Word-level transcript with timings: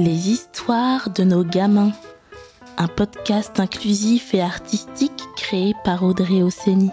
Les 0.00 0.30
histoires 0.30 1.10
de 1.10 1.24
nos 1.24 1.42
gamins. 1.42 1.90
Un 2.76 2.86
podcast 2.86 3.58
inclusif 3.58 4.32
et 4.32 4.40
artistique 4.40 5.24
créé 5.36 5.74
par 5.84 6.04
Audrey 6.04 6.40
Osseni. 6.40 6.92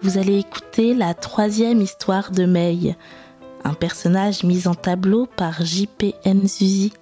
Vous 0.00 0.16
allez 0.16 0.38
écouter 0.38 0.94
la 0.94 1.14
troisième 1.14 1.80
histoire 1.80 2.30
de 2.30 2.44
May, 2.44 2.96
un 3.64 3.74
personnage 3.74 4.44
mis 4.44 4.68
en 4.68 4.76
tableau 4.76 5.26
par 5.26 5.64
J.P. 5.64 6.14
Nzuzi. 6.24 6.92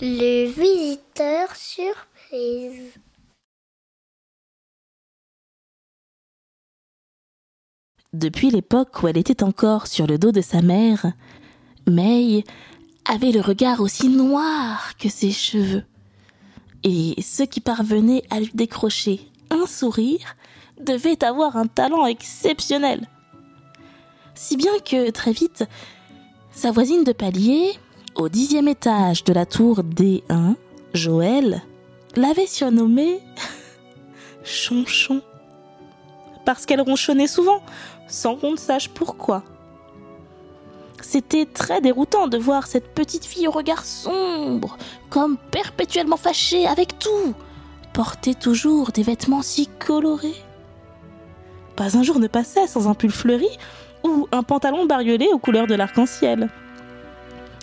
Le 0.00 0.46
visiteur 0.46 1.48
surprise. 1.56 2.92
Depuis 8.16 8.48
l'époque 8.48 9.02
où 9.02 9.08
elle 9.08 9.18
était 9.18 9.42
encore 9.42 9.86
sur 9.86 10.06
le 10.06 10.16
dos 10.16 10.32
de 10.32 10.40
sa 10.40 10.62
mère, 10.62 11.12
May 11.86 12.44
avait 13.04 13.30
le 13.30 13.42
regard 13.42 13.82
aussi 13.82 14.08
noir 14.08 14.96
que 14.98 15.10
ses 15.10 15.30
cheveux. 15.30 15.84
Et 16.82 17.20
ceux 17.20 17.44
qui 17.44 17.60
parvenaient 17.60 18.22
à 18.30 18.40
lui 18.40 18.50
décrocher 18.54 19.20
un 19.50 19.66
sourire 19.66 20.34
devaient 20.80 21.22
avoir 21.22 21.56
un 21.56 21.66
talent 21.66 22.06
exceptionnel. 22.06 23.06
Si 24.34 24.56
bien 24.56 24.78
que 24.78 25.10
très 25.10 25.32
vite, 25.32 25.64
sa 26.52 26.70
voisine 26.70 27.04
de 27.04 27.12
palier, 27.12 27.72
au 28.14 28.30
dixième 28.30 28.68
étage 28.68 29.24
de 29.24 29.34
la 29.34 29.44
tour 29.44 29.82
D1, 29.82 30.54
Joël, 30.94 31.62
l'avait 32.16 32.46
surnommée 32.46 33.20
Chonchon. 34.42 35.20
Parce 36.46 36.64
qu'elle 36.64 36.80
ronchonnait 36.80 37.26
souvent, 37.26 37.60
sans 38.08 38.36
qu'on 38.36 38.52
ne 38.52 38.56
sache 38.56 38.88
pourquoi. 38.88 39.42
C'était 41.02 41.44
très 41.44 41.82
déroutant 41.82 42.28
de 42.28 42.38
voir 42.38 42.66
cette 42.66 42.94
petite 42.94 43.26
fille 43.26 43.48
au 43.48 43.50
regard 43.50 43.84
sombre, 43.84 44.78
comme 45.10 45.36
perpétuellement 45.36 46.16
fâchée 46.16 46.66
avec 46.66 46.98
tout, 46.98 47.34
porter 47.92 48.34
toujours 48.34 48.92
des 48.92 49.02
vêtements 49.02 49.42
si 49.42 49.66
colorés. 49.66 50.42
Pas 51.74 51.98
un 51.98 52.02
jour 52.02 52.18
ne 52.18 52.28
passait 52.28 52.66
sans 52.66 52.88
un 52.88 52.94
pull 52.94 53.10
fleuri 53.10 53.58
ou 54.04 54.28
un 54.32 54.42
pantalon 54.42 54.86
bariolé 54.86 55.28
aux 55.32 55.38
couleurs 55.38 55.66
de 55.66 55.74
l'arc-en-ciel. 55.74 56.48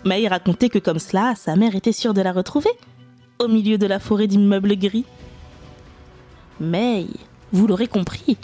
May 0.06 0.28
racontait 0.28 0.70
que 0.70 0.80
comme 0.80 1.00
cela, 1.00 1.34
sa 1.36 1.56
mère 1.56 1.76
était 1.76 1.94
sûre 1.94 2.14
de 2.14 2.22
la 2.22 2.34
retrouver, 2.34 2.72
au 3.40 3.48
milieu 3.48 3.78
de 3.78 3.88
la 3.88 4.00
forêt 4.00 4.28
d'immeubles 4.28 4.76
gris. 4.76 5.06
May, 6.60 7.08
vous 7.54 7.68
l'aurez 7.68 7.88
compris, 7.88 8.38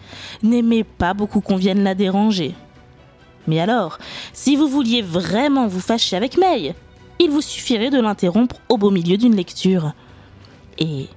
n'aimait 0.44 0.86
pas 0.86 1.14
beaucoup 1.14 1.42
qu'on 1.42 1.58
vienne 1.58 1.84
la 1.84 1.96
déranger. 1.96 2.56
Mais 3.48 3.60
alors, 3.60 3.98
si 4.32 4.56
vous 4.56 4.68
vouliez 4.68 5.02
vraiment 5.02 5.68
vous 5.68 5.80
fâcher 5.80 6.16
avec 6.16 6.38
May, 6.38 6.76
il 7.20 7.32
vous 7.32 7.42
suffirait 7.42 7.90
de 7.90 8.00
l'interrompre 8.00 8.58
au 8.70 8.78
beau 8.78 8.92
milieu 8.92 9.18
d'une 9.18 9.36
lecture. 9.36 9.94
Et 10.78 11.08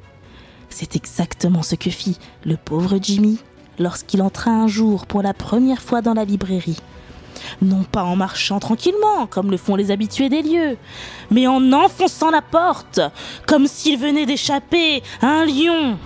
c'est 0.70 0.96
exactement 0.96 1.62
ce 1.62 1.74
que 1.74 1.90
fit 1.90 2.16
le 2.44 2.56
pauvre 2.56 2.98
Jimmy 3.00 3.38
lorsqu'il 3.78 4.22
entra 4.22 4.50
un 4.50 4.66
jour 4.66 5.06
pour 5.06 5.22
la 5.22 5.34
première 5.34 5.82
fois 5.82 6.02
dans 6.02 6.14
la 6.14 6.24
librairie. 6.24 6.78
Non 7.60 7.84
pas 7.84 8.04
en 8.04 8.16
marchant 8.16 8.58
tranquillement, 8.58 9.26
comme 9.28 9.50
le 9.50 9.56
font 9.56 9.76
les 9.76 9.90
habitués 9.90 10.28
des 10.28 10.42
lieux, 10.42 10.76
mais 11.30 11.46
en 11.46 11.72
enfonçant 11.72 12.30
la 12.30 12.42
porte, 12.42 13.00
comme 13.46 13.66
s'il 13.66 13.98
venait 13.98 14.26
d'échapper 14.26 15.02
à 15.20 15.26
un 15.26 15.44
lion. 15.44 15.98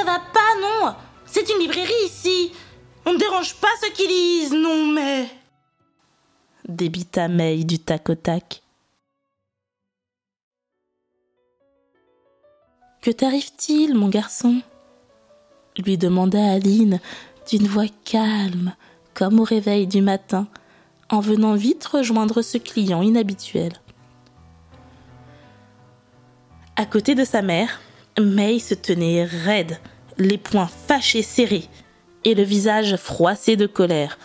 Ça 0.00 0.06
va 0.06 0.18
pas, 0.18 0.60
non 0.60 0.94
C'est 1.26 1.48
une 1.50 1.60
librairie 1.60 1.92
ici 2.04 2.52
On 3.04 3.12
ne 3.12 3.18
dérange 3.18 3.54
pas 3.56 3.68
ceux 3.82 3.90
qui 3.90 4.06
lisent, 4.06 4.52
non 4.52 4.86
mais... 4.86 5.28
Débita 6.68 7.28
May 7.28 7.64
du 7.64 7.78
tac 7.78 8.08
au 8.08 8.14
tac. 8.14 8.62
Que 13.02 13.10
t'arrive-t-il, 13.10 13.94
mon 13.94 14.08
garçon? 14.08 14.62
lui 15.78 15.96
demanda 15.96 16.52
Aline 16.52 17.00
d'une 17.50 17.66
voix 17.66 17.86
calme, 18.04 18.74
comme 19.14 19.40
au 19.40 19.44
réveil 19.44 19.86
du 19.86 20.02
matin, 20.02 20.46
en 21.08 21.20
venant 21.20 21.54
vite 21.54 21.84
rejoindre 21.86 22.42
ce 22.42 22.58
client 22.58 23.00
inhabituel. 23.00 23.72
À 26.76 26.84
côté 26.84 27.14
de 27.14 27.24
sa 27.24 27.40
mère, 27.40 27.80
May 28.18 28.58
se 28.58 28.74
tenait 28.74 29.24
raide, 29.24 29.78
les 30.18 30.38
poings 30.38 30.70
fâchés 30.86 31.22
serrés 31.22 31.68
et 32.24 32.34
le 32.34 32.42
visage 32.42 32.96
froissé 32.96 33.56
de 33.56 33.66
colère. 33.66 34.18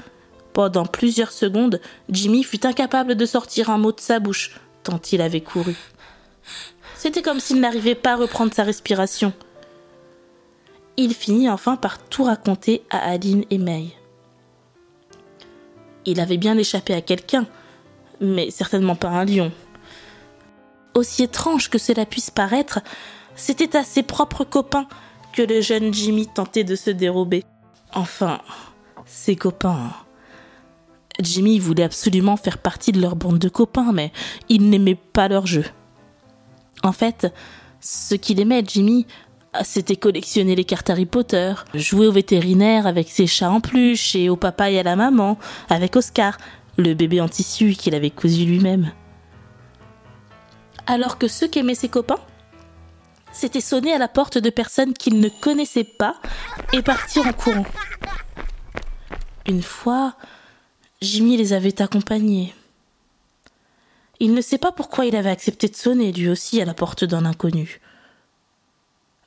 Pendant 0.54 0.86
plusieurs 0.86 1.32
secondes, 1.32 1.82
Jimmy 2.10 2.44
fut 2.44 2.66
incapable 2.66 3.16
de 3.16 3.26
sortir 3.26 3.70
un 3.70 3.78
mot 3.78 3.92
de 3.92 4.00
sa 4.00 4.20
bouche, 4.20 4.60
tant 4.84 5.00
il 5.12 5.22
avait 5.22 5.42
couru. 5.42 5.76
C'était 6.96 7.22
comme 7.22 7.40
s'il 7.40 7.60
n'arrivait 7.60 7.96
pas 7.96 8.14
à 8.14 8.18
reprendre 8.18 8.54
sa 8.54 8.64
respiration. 8.64 9.34
Il 10.98 11.14
finit 11.14 11.50
enfin 11.50 11.76
par 11.76 12.00
tout 12.00 12.24
raconter 12.24 12.84
à 12.90 13.00
Aline 13.10 13.44
et 13.50 13.58
May. 13.58 13.88
Il 16.06 16.20
avait 16.20 16.38
bien 16.38 16.58
échappé 16.58 16.94
à 16.94 17.02
quelqu'un, 17.02 17.48
mais 18.22 18.50
certainement 18.50 18.96
pas 18.96 19.10
un 19.10 19.26
lion. 19.26 19.52
Aussi 20.94 21.24
étrange 21.24 21.70
que 21.70 21.78
cela 21.78 22.06
puisse 22.06 22.32
paraître, 22.32 22.80
c'était 23.36 23.76
à 23.76 23.84
ses 23.84 24.04
propres 24.04 24.44
copains 24.44 24.88
que 25.34 25.42
le 25.42 25.62
jeune 25.62 25.94
Jimmy 25.94 26.28
tentait 26.28 26.64
de 26.64 26.76
se 26.76 26.90
dérober. 26.90 27.44
Enfin, 27.94 28.42
ses 29.06 29.36
copains. 29.36 29.92
Jimmy 31.20 31.60
voulait 31.60 31.84
absolument 31.84 32.38
faire 32.38 32.58
partie 32.58 32.92
de 32.92 33.02
leur 33.02 33.16
bande 33.16 33.40
de 33.40 33.50
copains, 33.50 33.92
mais 33.94 34.12
il 34.50 34.70
n'aimait 34.70 34.96
pas 34.96 35.28
leur 35.28 35.48
jeu. 35.48 35.66
En 36.84 36.92
fait, 36.92 37.34
ce 37.80 38.16
qu'il 38.16 38.40
aimait, 38.40 38.64
Jimmy, 38.66 39.06
c'était 39.64 39.96
collectionner 39.96 40.56
les 40.56 40.66
cartes 40.66 40.90
Harry 40.90 41.06
Potter, 41.06 41.54
jouer 41.74 42.08
au 42.08 42.12
vétérinaire 42.12 42.88
avec 42.88 43.10
ses 43.10 43.28
chats 43.28 43.52
en 43.52 43.62
peluche 43.62 44.16
et 44.16 44.30
au 44.30 44.36
papa 44.36 44.70
et 44.70 44.80
à 44.80 44.84
la 44.84 44.96
maman 44.96 45.38
avec 45.70 45.96
Oscar, 45.96 46.38
le 46.78 46.94
bébé 46.94 47.22
en 47.22 47.30
tissu 47.30 47.74
qu'il 47.74 47.96
avait 47.96 48.10
cousu 48.10 48.46
lui-même. 48.46 48.92
Alors 50.88 51.18
que 51.18 51.28
ceux 51.28 51.48
qu'aimaient 51.48 51.76
ses 51.76 51.90
copains, 51.90 52.20
c'était 53.36 53.62
sonner 53.62 53.94
à 53.94 53.98
la 53.98 54.08
porte 54.08 54.38
de 54.38 54.50
personnes 54.50 54.94
qu'il 54.94 55.20
ne 55.20 55.30
connaissait 55.30 55.84
pas 55.84 56.16
et 56.74 56.82
partir 56.82 57.28
en 57.28 57.34
courant. 57.34 57.66
Une 59.46 59.62
fois, 59.62 60.16
Jimmy 61.02 61.38
les 61.38 61.54
avait 61.54 61.82
accompagnés. 61.82 62.56
Il 64.20 64.34
ne 64.34 64.42
sait 64.42 64.58
pas 64.58 64.72
pourquoi 64.72 65.06
il 65.06 65.16
avait 65.16 65.30
accepté 65.30 65.68
de 65.68 65.76
sonner 65.76 66.12
lui 66.12 66.30
aussi 66.30 66.62
à 66.62 66.66
la 66.66 66.74
porte 66.74 67.04
d'un 67.04 67.26
inconnu. 67.26 67.82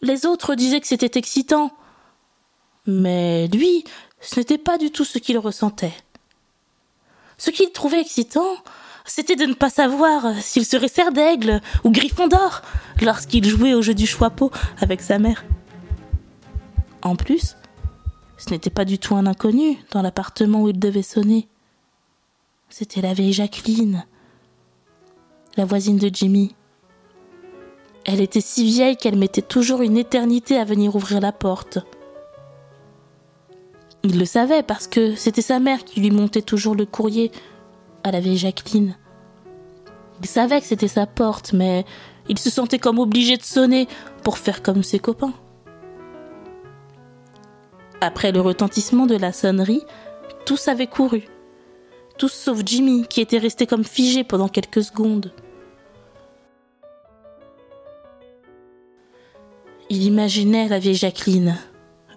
Les 0.01 0.27
autres 0.27 0.55
disaient 0.55 0.81
que 0.81 0.87
c'était 0.87 1.19
excitant. 1.19 1.73
Mais 2.87 3.49
lui, 3.49 3.85
ce 4.21 4.41
n'était 4.41 4.59
pas 4.59 4.79
du 4.79 4.91
tout 4.91 5.05
ce 5.05 5.19
qu'il 5.19 5.39
ressentait. 5.39 5.95
Ce 7.37 7.51
qu'il 7.51 7.71
trouvait 7.71 8.01
excitant, 8.01 8.57
c'était 9.09 9.37
de 9.37 9.47
ne 9.47 9.55
pas 9.55 9.71
savoir 9.71 10.35
s'il 10.41 10.65
serait 10.65 10.89
cerf 10.89 11.13
d'aigle 11.13 11.61
ou 11.83 11.91
griffon 11.91 12.29
d'or 12.29 12.63
lorsqu'il 13.03 13.45
jouait 13.47 13.75
au 13.75 13.83
jeu 13.83 13.95
du 13.95 14.07
choix-peau 14.07 14.51
avec 14.81 15.01
sa 15.01 15.19
mère. 15.19 15.45
En 17.03 17.17
plus, 17.17 17.57
ce 18.37 18.51
n'était 18.51 18.71
pas 18.71 18.85
du 18.85 18.99
tout 18.99 19.17
un 19.17 19.27
inconnu 19.27 19.79
dans 19.93 20.03
l'appartement 20.03 20.63
où 20.63 20.69
il 20.69 20.79
devait 20.79 21.03
sonner. 21.03 21.49
C'était 22.69 23.01
la 23.01 23.15
vieille 23.15 23.33
Jacqueline, 23.33 24.05
la 25.57 25.65
voisine 25.65 25.97
de 25.97 26.11
Jimmy. 26.13 26.55
Elle 28.05 28.21
était 28.21 28.41
si 28.41 28.65
vieille 28.65 28.97
qu'elle 28.97 29.19
mettait 29.19 29.43
toujours 29.43 29.83
une 29.83 29.97
éternité 29.97 30.59
à 30.59 30.65
venir 30.65 30.95
ouvrir 30.95 31.21
la 31.21 31.33
porte. 31.33 31.79
Il 34.05 34.19
le 34.19 34.25
savait 34.25 34.63
parce 34.63 34.87
que 34.87 35.15
c'était 35.15 35.43
sa 35.43 35.59
mère 35.59 35.85
qui 35.85 36.01
lui 36.01 36.11
montait 36.11 36.43
toujours 36.43 36.75
le 36.75 36.87
courrier 36.87 37.33
à 38.05 38.11
la 38.11 38.21
vieille 38.21 38.39
Jacqueline. 38.39 38.97
Il 40.21 40.27
savait 40.27 40.61
que 40.61 40.67
c'était 40.67 40.89
sa 40.89 41.07
porte, 41.07 41.53
mais 41.53 41.85
il 42.29 42.39
se 42.39 42.51
sentait 42.51 42.79
comme 42.79 42.99
obligé 42.99 43.37
de 43.37 43.43
sonner 43.43 43.89
pour 44.23 44.39
faire 44.39 44.63
comme 44.63 44.83
ses 44.83 44.99
copains. 44.99 45.35
Après 48.01 48.33
le 48.33 48.41
retentissement 48.41 49.07
de 49.07 49.17
la 49.17 49.33
sonnerie, 49.33 49.83
tous 50.45 50.69
avaient 50.69 50.87
couru. 50.87 51.25
Tous 52.17 52.33
sauf 52.33 52.63
Jimmy, 52.65 53.07
qui 53.09 53.21
était 53.21 53.39
resté 53.39 53.67
comme 53.67 53.85
figé 53.85 54.25
pendant 54.25 54.49
quelques 54.49 54.83
secondes. 54.83 55.33
Il 59.91 60.03
imaginait 60.03 60.69
la 60.69 60.79
vieille 60.79 60.95
Jacqueline, 60.95 61.57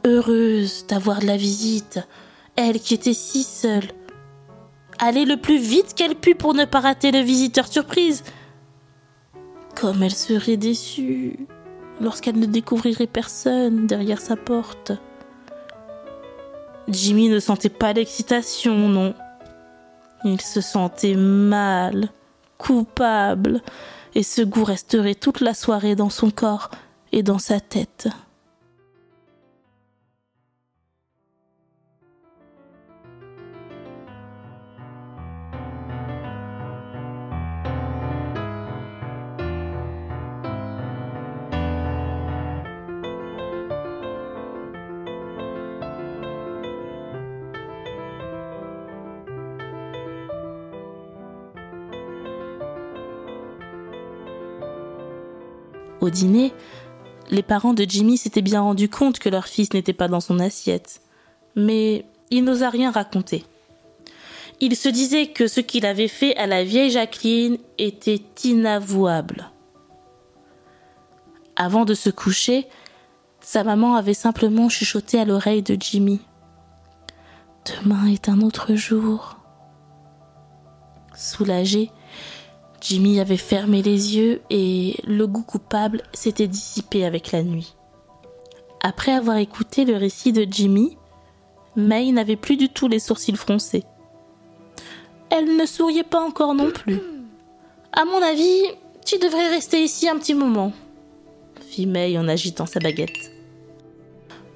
heureuse 0.04 0.86
d'avoir 0.88 1.20
de 1.20 1.28
la 1.28 1.38
visite, 1.38 2.00
elle 2.56 2.80
qui 2.80 2.94
était 2.94 3.14
si 3.14 3.44
seule. 3.44 3.92
Aller 5.04 5.26
le 5.26 5.38
plus 5.38 5.58
vite 5.58 5.96
qu'elle 5.96 6.14
put 6.14 6.36
pour 6.36 6.54
ne 6.54 6.64
pas 6.64 6.80
rater 6.80 7.12
le 7.12 7.22
visiteur 7.22 7.68
surprise. 7.68 8.24
Comme 9.76 10.04
elle 10.04 10.14
serait 10.14 10.58
déçue 10.58 11.48
lorsqu'elle 12.00 12.38
ne 12.38 12.46
découvrirait 12.46 13.08
personne 13.08 13.88
derrière 13.88 14.22
sa 14.22 14.36
porte. 14.36 14.92
Jimmy 16.88 17.30
ne 17.30 17.40
sentait 17.40 17.70
pas 17.70 17.94
l'excitation, 17.94 18.76
non. 18.76 19.16
Il 20.24 20.40
se 20.40 20.62
sentait 20.62 21.16
mal, 21.16 22.10
coupable, 22.60 23.62
et 24.14 24.22
ce 24.22 24.44
goût 24.44 24.64
resterait 24.64 25.16
toute 25.16 25.42
la 25.42 25.56
soirée 25.56 25.96
dans 25.96 26.12
son 26.12 26.30
corps 26.30 26.70
et 27.12 27.24
dans 27.24 27.40
sa 27.40 27.60
tête. 27.60 28.08
Au 56.02 56.10
dîner, 56.10 56.52
les 57.30 57.44
parents 57.44 57.74
de 57.74 57.86
Jimmy 57.88 58.18
s'étaient 58.18 58.42
bien 58.42 58.62
rendus 58.62 58.90
compte 58.90 59.20
que 59.20 59.30
leur 59.30 59.46
fils 59.46 59.74
n'était 59.74 59.94
pas 59.94 60.08
dans 60.08 60.20
son 60.20 60.40
assiette, 60.40 61.02
mais 61.56 62.06
il 62.32 62.44
n'osa 62.44 62.70
rien 62.70 62.92
raconter. 62.92 63.46
Il 64.60 64.76
se 64.76 64.90
disait 64.90 65.28
que 65.28 65.48
ce 65.48 65.60
qu'il 65.60 65.86
avait 65.86 66.08
fait 66.08 66.36
à 66.38 66.48
la 66.48 66.64
vieille 66.64 66.92
Jacqueline 66.92 67.58
était 67.78 68.22
inavouable. 68.44 69.52
Avant 71.56 71.86
de 71.86 71.94
se 71.94 72.10
coucher, 72.10 72.68
sa 73.40 73.64
maman 73.64 73.96
avait 73.96 74.14
simplement 74.14 74.70
chuchoté 74.70 75.20
à 75.20 75.26
l'oreille 75.26 75.64
de 75.64 75.78
Jimmy. 75.80 76.22
Demain 77.66 78.08
est 78.08 78.30
un 78.30 78.42
autre 78.42 78.76
jour. 78.76 79.38
Soulagé, 81.16 81.92
Jimmy 82.82 83.20
avait 83.20 83.38
fermé 83.38 83.84
les 83.84 84.18
yeux 84.18 84.42
et 84.50 84.96
le 85.06 85.28
goût 85.28 85.44
coupable 85.44 86.02
s'était 86.14 86.48
dissipé 86.48 87.06
avec 87.06 87.32
la 87.32 87.44
nuit. 87.44 87.76
Après 88.82 89.12
avoir 89.12 89.38
écouté 89.38 89.86
le 89.86 89.96
récit 89.98 90.34
de 90.34 90.48
Jimmy, 90.50 90.98
May 91.76 92.12
n'avait 92.12 92.36
plus 92.36 92.58
du 92.58 92.70
tout 92.70 92.88
les 92.88 92.98
sourcils 92.98 93.36
froncés. 93.36 93.84
Elle 95.30 95.56
ne 95.56 95.66
souriait 95.68 96.04
pas 96.04 96.20
encore 96.20 96.56
non 96.56 96.72
plus. 96.72 97.00
À 97.94 98.04
mon 98.04 98.22
avis, 98.22 98.64
tu 99.06 99.20
devrais 99.20 99.50
rester 99.50 99.84
ici 99.84 100.10
un 100.10 100.18
petit 100.18 100.34
moment, 100.34 100.74
fit 101.70 101.86
May 101.86 102.18
en 102.18 102.28
agitant 102.28 102.66
sa 102.66 102.80
baguette. 102.80 103.32